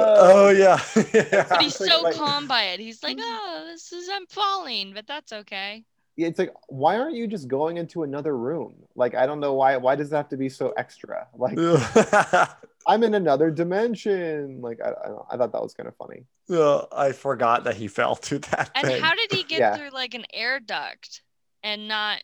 [0.00, 0.80] Oh, oh yeah,
[1.48, 2.80] But he's so like- calm by it.
[2.80, 3.26] He's like, mm-hmm.
[3.26, 5.84] oh, this is I'm falling, but that's okay.
[6.16, 8.74] Yeah, it's like why aren't you just going into another room?
[8.94, 9.76] Like I don't know why.
[9.78, 11.26] Why does it have to be so extra?
[11.34, 11.56] Like
[12.86, 14.60] I'm in another dimension.
[14.60, 16.24] Like I, I, I thought that was kind of funny.
[16.48, 19.76] Yeah, i forgot that he fell through that And thing how did he get Yeah.
[19.76, 21.22] through like an air duct
[21.62, 22.22] and not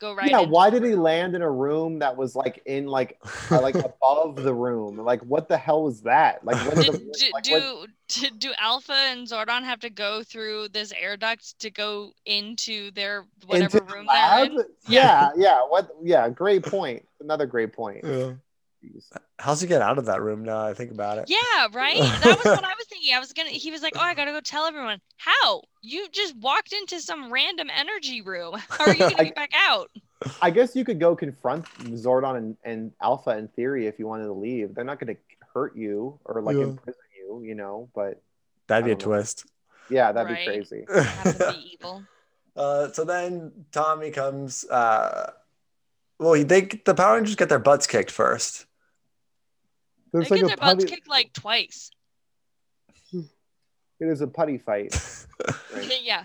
[0.00, 0.30] go right.
[0.30, 3.18] yeah, why did he land in a room that was like in like
[3.50, 4.96] uh, like above the room?
[4.98, 6.44] Like what the hell was that?
[6.44, 10.22] Like what Do, the, do, like, do, do, do Alpha and Zordon have to go
[10.22, 14.64] through this air duct to go into their whatever into room they're in?
[14.88, 15.60] Yeah, yeah.
[15.60, 15.90] What?
[16.02, 17.06] Yeah, great point.
[17.20, 18.04] Another great point.
[18.04, 18.32] Yeah.
[18.84, 19.04] Jeez.
[19.38, 20.66] How's he get out of that room now?
[20.66, 21.24] I think about it.
[21.28, 21.96] Yeah, right.
[22.22, 23.14] That was what I was thinking.
[23.14, 23.50] I was gonna.
[23.50, 25.62] He was like, "Oh, I gotta go tell everyone." How?
[25.82, 28.54] You just walked into some random energy room.
[28.68, 29.90] How are you gonna I- get back out?
[30.40, 31.66] I guess you could go confront
[31.96, 34.74] Zordon and, and Alpha in theory if you wanted to leave.
[34.74, 35.20] They're not going to
[35.52, 36.62] hurt you or like Yeah.
[36.64, 37.90] imprison you, you know.
[37.94, 38.22] But
[38.66, 39.00] That'd be a know.
[39.00, 39.44] twist.
[39.90, 40.46] yeah, that'd Right.
[40.46, 40.84] be crazy.
[40.90, 42.04] Have to be evil.
[42.56, 44.64] Uh, so then Tommy comes.
[44.64, 45.32] Uh,
[46.18, 48.64] well, they the Power Rangers get their butts kicked first.
[50.14, 51.90] They There's get like their a butts putty, kicked like twice.
[53.12, 53.24] it
[54.00, 54.94] is a putty fight.
[55.74, 56.00] Right.
[56.02, 56.24] yeah.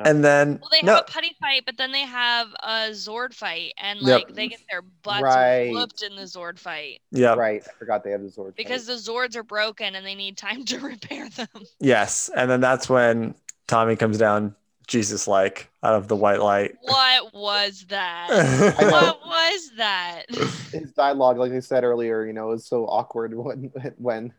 [0.00, 3.32] And then Well, they have no, a putty fight, but then they have a Zord
[3.32, 4.20] fight, and Yep.
[4.26, 5.70] like they get their butts Right.
[5.70, 7.62] whooped in the Zord fight yeah, Right.
[7.64, 8.46] I forgot they had the Zord.
[8.46, 8.56] fight.
[8.56, 11.46] because the Zords are broken and they need time to repair them.
[11.78, 13.36] yes, and then that's when
[13.68, 16.76] Tommy comes down, Jesus like, out of the white light.
[16.82, 18.28] What was that?
[18.78, 20.24] What was that?
[20.72, 24.32] his dialogue, like I said earlier, you know, is so awkward when when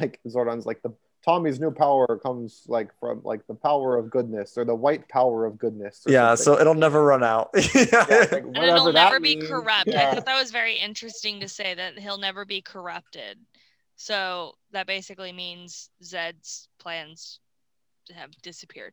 [0.00, 0.92] like Zordon's like the
[1.24, 5.46] Tommy's new power comes like from like the power of goodness or the white power
[5.46, 6.02] of goodness.
[6.06, 7.50] or yeah, so it'll never run out.
[7.74, 9.48] Yeah, like, And it'll whatever that never be means.
[9.48, 9.88] corrupt.
[9.88, 13.38] I thought that was very interesting to say that he'll never be corrupted.
[13.96, 17.40] So that basically means Zedd's plans
[18.14, 18.92] have disappeared.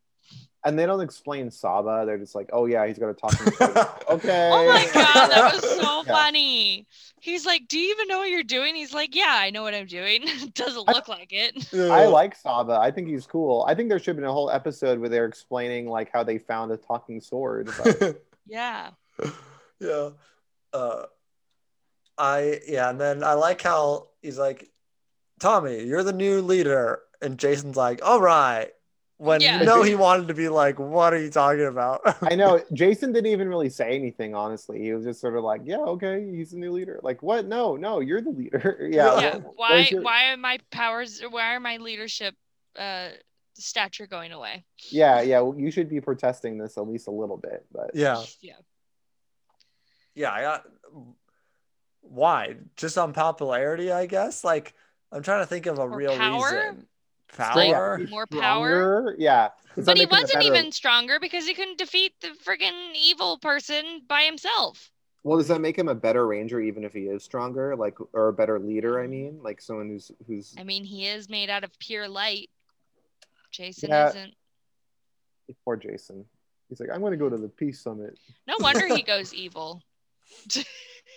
[0.63, 2.04] And they don't explain Saba.
[2.06, 3.32] They're just like, oh yeah, he's gonna talk.
[3.32, 3.52] to me.
[4.15, 4.50] okay.
[4.54, 6.13] Oh my god, that was so Yeah.
[6.13, 6.86] funny.
[7.20, 9.74] He's like, "Do you even know what you're doing?" He's like, "Yeah, I know what
[9.74, 10.22] I'm doing."
[10.54, 11.67] Doesn't I- look like it.
[11.91, 12.74] I like Saba.
[12.74, 13.65] I think he's cool.
[13.67, 16.38] I think there should have been a whole episode where they're explaining like how they
[16.38, 17.72] found a talking sword.
[17.84, 18.91] But Yeah.
[19.80, 20.10] yeah.
[20.74, 21.04] Uh,
[22.17, 24.70] I yeah, and then I like how he's like,
[25.39, 28.70] Tommy, you're the new leader, and Jason's like, all right.
[29.22, 29.60] When Yeah.
[29.60, 32.02] you know he wanted to be like, what are you talking about?
[32.24, 34.34] I know Jason didn't even really say anything.
[34.34, 37.00] Honestly, he was just sort of like, yeah, okay, he's the new leader.
[37.04, 37.46] Like, what?
[37.46, 38.80] No, no, you're the leader.
[38.92, 39.20] yeah.
[39.20, 39.36] Yeah.
[39.56, 42.34] Why your- why are my powers why are my leadership
[42.76, 43.10] uh
[43.54, 44.66] stature going away?
[44.90, 45.40] Yeah, yeah.
[45.42, 47.64] well, You should be protesting this at least a little bit.
[47.72, 48.56] But yeah, Yeah.
[50.16, 50.32] yeah.
[50.32, 50.64] I got
[52.02, 52.56] why?
[52.76, 54.44] Just on popularity, I guess.
[54.44, 54.74] Like,
[55.12, 56.72] I'm trying to think of a Or real power?
[56.72, 56.88] reason.
[57.39, 57.98] Like- Power.
[57.98, 58.70] He's More power?
[58.70, 59.15] stronger.
[59.20, 59.50] Yeah.
[59.76, 62.13] Does that But he make him a wasn't better- even stronger because he couldn't defeat
[62.22, 64.91] the friggin' evil person by himself.
[65.24, 68.30] Well, does that make him a better ranger even if he is stronger, like, or
[68.30, 69.00] a better leader?
[69.02, 72.50] I mean, like someone who's who's I mean, he is made out of pure light.
[73.52, 74.10] Jason Yeah.
[74.10, 74.34] isn't.
[75.65, 76.26] poor Jason.
[76.70, 78.17] He's like, I'm going to go to the peace summit.
[78.48, 79.82] No wonder he goes evil.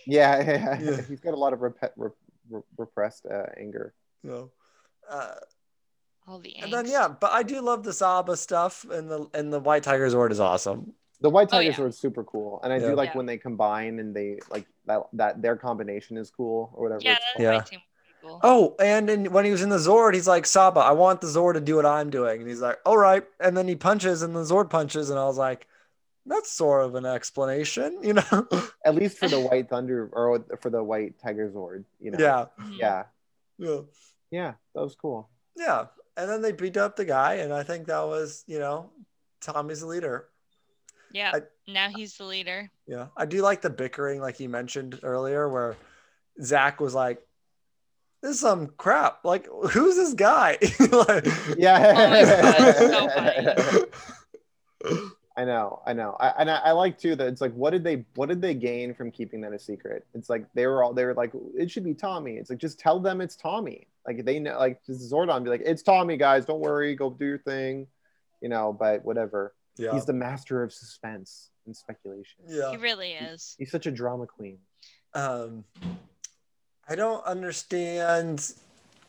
[0.07, 1.00] Yeah, yeah, Yeah.
[1.09, 2.16] he's got a lot of rep- rep-
[2.50, 3.94] rep- repressed uh, anger.
[4.22, 4.50] No.
[5.09, 5.35] Uh,
[6.26, 9.52] All the and then yeah, but I do love the Saba stuff, and the and
[9.52, 10.94] the White Tiger Zord is awesome.
[11.20, 11.84] The White Oh, Tigers yeah.
[11.84, 12.88] are super cool, and I Yeah.
[12.90, 13.16] do like Yeah.
[13.18, 15.02] when they combine and they like that.
[15.12, 17.02] That their combination is cool or whatever.
[17.02, 17.42] Yeah, it's that's called.
[17.42, 17.58] Yeah.
[17.58, 17.76] way too
[18.22, 18.40] cool.
[18.42, 21.26] Oh, and in, when he was in the Zord, he's like, Saba, I want the
[21.26, 22.40] Zord to do what I'm doing.
[22.40, 23.22] And he's like, all right.
[23.38, 25.10] And then he punches and the Zord punches.
[25.10, 25.66] And I was like,
[26.26, 28.48] that's sort of an explanation, you know?
[28.84, 32.18] At least for the White Thunder or for the White Tiger Zord, you know.
[32.18, 32.46] yeah.
[32.58, 32.78] Mhm.
[32.78, 33.04] Yeah.
[33.58, 33.80] Yeah.
[34.30, 34.52] Yeah.
[34.74, 35.28] That was cool.
[35.54, 35.87] Yeah.
[36.16, 37.35] And then they beat up the guy.
[37.35, 38.90] And I think that was, you know,
[39.40, 40.29] Tommy's the leader.
[41.12, 41.33] Yeah.
[41.35, 42.70] I- now he's the leader.
[42.87, 43.07] Yeah.
[43.16, 45.77] I do like the bickering, like you mentioned earlier, where
[46.42, 47.27] Zach was like,
[48.22, 49.24] this is some crap.
[49.24, 50.59] Like, who's this guy?
[50.90, 51.92] like, Yeah.
[52.92, 53.88] Oh God,
[54.85, 57.70] so I know, I know, I, and I, I like too that it's like, what
[57.70, 60.07] did they, what did they gain from keeping that a secret?
[60.14, 62.37] It's like they were all, they were like, it should be Tommy.
[62.37, 63.88] It's like just tell them it's Tommy.
[64.07, 66.45] Like they know, like Zordon be like, it's Tommy, guys.
[66.45, 67.87] Don't worry, go do your thing,
[68.43, 68.73] you know.
[68.73, 69.55] But whatever.
[69.77, 69.93] yeah.
[69.93, 72.45] He's the master of suspense and speculation.
[72.47, 72.71] yeah.
[72.71, 73.57] He really is.
[73.59, 74.59] He's such a drama queen.
[75.14, 75.64] um
[76.87, 78.53] I don't understand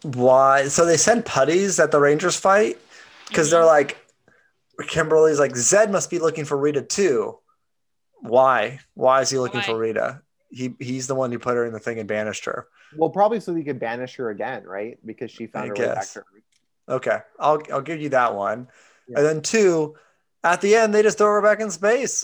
[0.03, 2.77] why so they send putties at the Rangers fight
[3.27, 3.97] because they're like
[4.87, 7.37] Kimberly's like Zed must be looking for Rita too.
[8.21, 8.79] Why?
[8.93, 10.21] Why is he looking for Rita?
[10.49, 12.67] He he's the one who put her in the thing and banished her.
[12.97, 14.97] Well, probably so he could banish her again, right?
[15.05, 16.25] Because she found I her way back to Earth.
[16.87, 18.67] Okay, I'll I'll give you that one.
[19.07, 19.17] Yeah.
[19.19, 19.95] And then two,
[20.43, 22.23] at the end they just throw her back in space.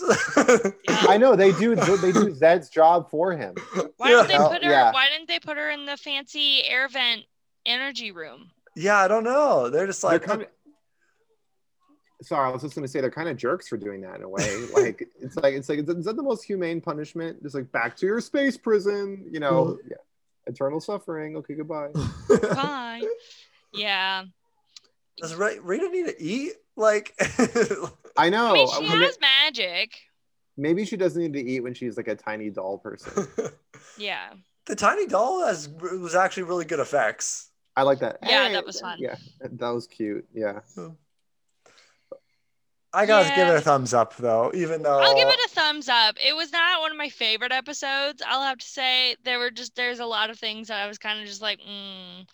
[0.88, 1.74] I know they do.
[1.74, 3.54] They do Zedd's job for him.
[3.96, 4.70] Why didn't they put her?
[4.70, 4.92] Yeah.
[4.92, 7.22] Why didn't they put her in the fancy air vent
[7.66, 8.50] energy room?
[8.74, 9.68] yeah, I don't know.
[9.68, 10.48] They're just They're like kind of-
[12.22, 14.28] sorry, I was just gonna say they're kind of jerks for doing that in a
[14.28, 14.66] way.
[14.74, 17.42] Like it's like it's like is that the most humane punishment?
[17.42, 19.78] Just like back to your space prison, you know?
[19.88, 19.96] Yeah.
[20.46, 21.36] Eternal suffering.
[21.36, 21.88] Okay, goodbye.
[22.42, 23.02] Bye.
[23.72, 24.24] Yeah.
[25.18, 26.52] Does Ra- Rita need to eat?
[26.74, 27.14] Like,
[28.16, 28.50] I know.
[28.50, 29.92] I mean, she When it- has magic.
[30.56, 33.26] Maybe she doesn't need to eat when she's like a tiny doll person.
[33.96, 34.32] Yeah.
[34.66, 37.48] the tiny doll has was actually really good effects.
[37.76, 38.18] I like that.
[38.22, 38.98] Yeah, Hey, that was fun.
[39.00, 40.26] Yeah, that was cute.
[40.34, 40.60] Yeah.
[40.74, 40.88] Hmm.
[42.94, 45.88] I gotta give it a thumbs up though, even though I'll give it a thumbs
[45.88, 46.16] up.
[46.22, 48.22] It was not one of my favorite episodes.
[48.26, 50.98] I'll have to say there were just there's a lot of things that I was
[50.98, 52.26] kind of just like, mm.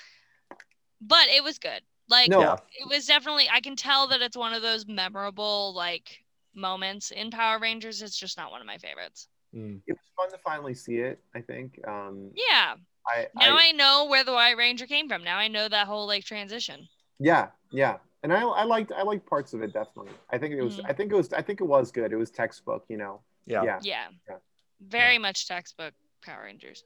[1.00, 1.80] but it was good.
[2.08, 2.56] Like No, Yeah.
[2.76, 7.30] it was definitely I can tell that it's one of those memorable like moments in
[7.30, 8.02] Power Rangers.
[8.02, 9.28] It's just not one of my favorites.
[9.54, 9.80] Mm.
[9.86, 11.20] it was fun to finally see it.
[11.34, 11.78] I think.
[11.86, 12.74] Um, Yeah.
[13.06, 15.24] I, Now I, I, know where the White Ranger came from.
[15.24, 16.88] Now I know that whole like transition.
[17.18, 20.12] Yeah, yeah, and I, I liked, I liked parts of it definitely.
[20.30, 20.90] I think it was, Mhm.
[20.90, 22.12] I think it was, I think it was good.
[22.12, 23.20] It was textbook, you know.
[23.46, 23.62] yeah.
[23.64, 23.78] Yeah.
[23.82, 24.06] Yeah.
[24.28, 24.36] Yeah.
[24.80, 26.84] Very much textbook Power Rangers.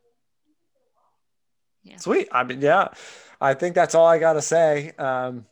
[1.84, 1.96] Yeah.
[1.96, 2.28] Sweet.
[2.30, 2.88] I mean, yeah,
[3.40, 4.92] I think that's all I gotta say.
[4.98, 5.46] Um,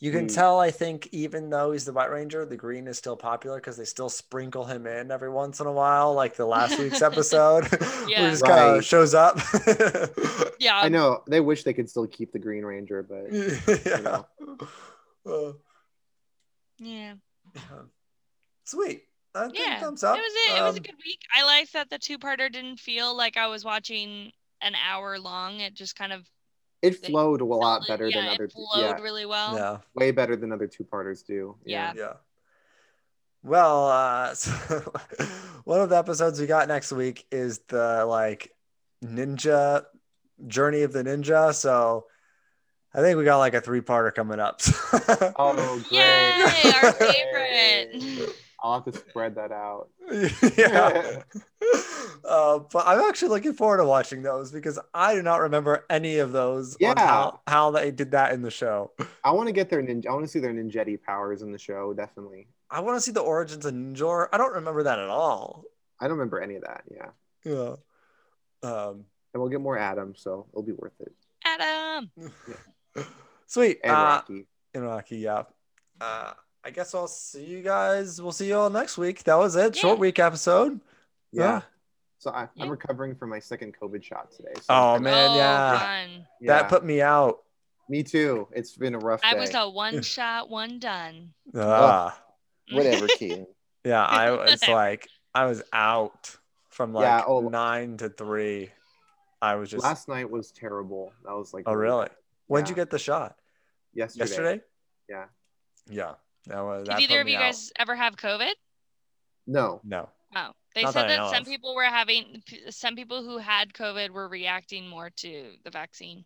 [0.00, 0.34] you can Mm.
[0.34, 3.76] tell, I think, even though he's the White Ranger, the green is still popular because
[3.76, 7.64] they still sprinkle him in every once in a while, like the last week's episode,
[7.70, 8.24] where Yeah.
[8.24, 9.38] he just kind of shows up.
[10.60, 10.78] Yeah.
[10.82, 13.32] I know they wish they could still keep the Green Ranger, but
[13.86, 14.22] yeah.
[15.26, 15.52] Uh,
[16.78, 17.14] Yeah.
[17.54, 17.60] yeah.
[18.64, 19.02] Sweet.
[19.34, 19.80] I think Yeah.
[19.80, 20.16] thumbs up.
[20.16, 20.58] It was it.
[20.58, 21.20] It was a Um, good week.
[21.34, 25.60] I liked that the two parter didn't feel like I was watching an hour long.
[25.60, 26.26] It just kind of
[26.82, 29.56] it They flowed a lot better yeah, than other, it two, flowed yeah, really well.
[29.56, 29.78] yeah.
[29.94, 31.56] way better than other two parters do.
[31.64, 31.92] Yeah.
[31.96, 32.12] Yeah.
[33.42, 34.92] Well, uh, so
[35.64, 38.52] one of the episodes we got next week is the like
[39.04, 39.84] ninja
[40.46, 41.54] journey of the ninja.
[41.54, 42.06] So
[42.94, 44.60] I think we got like a three parter coming up.
[45.40, 45.98] Oh, great!
[45.98, 46.92] Yay, our
[47.92, 48.34] favorite.
[48.60, 49.88] I'll have to spread that out.
[50.58, 51.22] yeah.
[52.28, 56.18] uh, but I'm actually looking forward to watching those because I do not remember any
[56.18, 56.94] of those on Yeah.
[56.98, 58.90] how, how they did that in the show.
[59.22, 60.06] I want to get their ninja.
[60.08, 61.92] I want to see their ninjetti powers in the show.
[61.92, 62.48] Definitely.
[62.70, 64.28] I want to see the origins of Ninjor.
[64.32, 65.64] I don't remember that at all.
[66.00, 66.82] I don't remember any of that.
[66.90, 67.08] Yeah,
[67.44, 67.76] Yeah.
[68.62, 71.12] Um, and we'll get more Adam, so it'll be worth it.
[71.44, 72.10] Adam.
[73.46, 73.78] sweet.
[73.84, 73.94] And Uh,
[74.28, 74.46] Rocky.
[74.74, 75.44] in Rocky, yeah.
[76.00, 76.32] Uh,
[76.64, 78.20] I guess I'll see you guys.
[78.20, 79.22] We'll see you all next week.
[79.24, 79.76] That was it.
[79.76, 80.80] Short week episode.
[81.32, 81.42] Yeah.
[81.42, 81.60] yeah.
[82.18, 82.64] So I, Yeah.
[82.64, 84.52] I'm recovering from my second COVID shot today.
[84.56, 85.78] So Oh, I'm- man, oh, yeah.
[85.78, 86.26] fun.
[86.42, 87.42] That put me out.
[87.88, 88.48] me too.
[88.52, 89.40] It's been a rough I day.
[89.40, 91.32] was a one shot, one done.
[91.56, 92.20] Ah.
[92.72, 93.46] Whatever, Keaton.
[93.84, 96.36] Yeah, I was like, I was out
[96.68, 97.48] from like Yeah, oh.
[97.48, 98.70] nine to three.
[99.40, 99.82] I was just.
[99.84, 101.12] Last night was terrible.
[101.24, 102.06] That was like oh, really?
[102.06, 102.16] bad.
[102.48, 103.36] When'd you get the shot?
[103.94, 104.24] Yesterday.
[104.28, 104.60] Yesterday?
[105.08, 105.24] Yeah.
[105.88, 106.14] Yeah.
[106.46, 106.84] That was.
[106.88, 107.40] Did that either of you out.
[107.42, 108.52] guys ever have COVID?
[109.46, 109.80] No.
[109.84, 110.08] No.
[110.36, 111.46] Oh, they Not said that that, some of.
[111.48, 116.24] people were having, some people who had COVID were reacting more to the vaccine.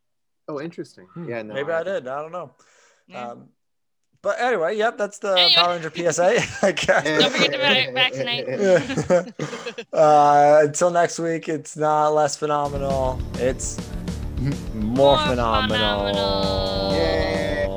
[0.48, 1.06] Oh, interesting.
[1.14, 1.42] Hmm, Yeah.
[1.42, 1.54] No.
[1.54, 2.08] Maybe I did.
[2.08, 2.50] I don't know.
[3.06, 3.28] Yeah.
[3.30, 3.48] Um,
[4.22, 5.54] but anyway, yep, that's the Anyway.
[5.56, 6.40] Power Ranger PSA.
[6.66, 7.04] I guess.
[7.04, 7.58] Don't forget to
[7.92, 8.48] vaccinate.
[9.92, 13.20] uh, until next week, it's not less phenomenal.
[13.34, 13.78] It's
[14.74, 16.10] more, More phenomenal.
[16.10, 16.92] phenomenal.
[16.92, 17.68] Yay.